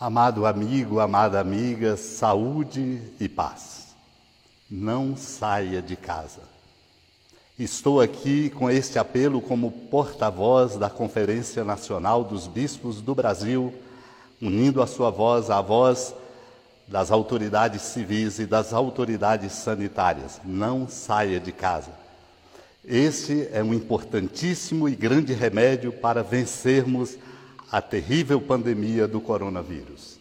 [0.00, 3.88] Amado amigo, amada amiga, saúde e paz.
[4.70, 6.40] Não saia de casa.
[7.58, 13.74] Estou aqui com este apelo como porta-voz da Conferência Nacional dos Bispos do Brasil,
[14.40, 16.14] unindo a sua voz à voz
[16.88, 20.40] das autoridades civis e das autoridades sanitárias.
[20.42, 21.90] Não saia de casa.
[22.82, 27.18] Este é um importantíssimo e grande remédio para vencermos
[27.70, 30.18] a terrível pandemia do coronavírus.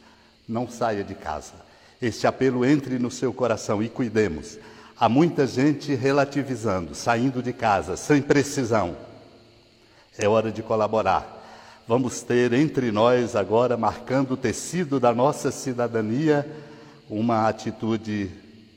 [0.47, 1.53] Não saia de casa.
[2.01, 4.57] Este apelo entre no seu coração e cuidemos.
[4.97, 8.95] Há muita gente relativizando, saindo de casa, sem precisão.
[10.17, 11.37] É hora de colaborar.
[11.87, 16.47] Vamos ter entre nós agora, marcando o tecido da nossa cidadania,
[17.09, 18.29] uma atitude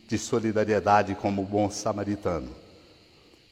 [0.08, 2.48] de solidariedade como bom samaritano.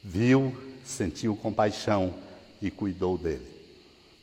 [0.02, 2.14] Viu, sentiu compaixão
[2.62, 3.59] e cuidou dele.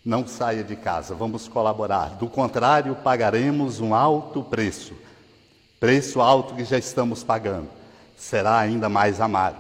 [0.07, 2.16] Não saia de casa, vamos colaborar.
[2.16, 4.94] Do contrário, pagaremos um alto preço.
[5.81, 7.67] Preço alto que já estamos pagando.
[8.16, 9.59] Será ainda mais amargo.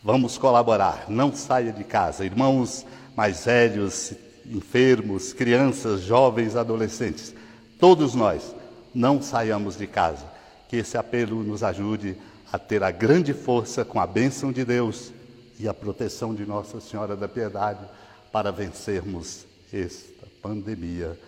[0.00, 1.06] Vamos colaborar.
[1.08, 2.24] Não saia de casa.
[2.24, 2.86] Irmãos
[3.16, 4.12] mais velhos,
[4.46, 7.34] enfermos, crianças, jovens, adolescentes.
[7.80, 8.54] Todos nós
[8.94, 10.24] não saiamos de casa.
[10.68, 12.16] Que esse apelo nos ajude
[12.52, 15.12] a ter a grande força com a bênção de Deus
[15.58, 17.84] e a proteção de Nossa Senhora da Piedade
[18.30, 21.18] para vencermos esta pandemia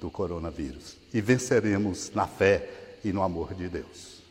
[0.00, 0.96] do coronavírus.
[1.12, 4.23] E venceremos na fé e no amor de Deus.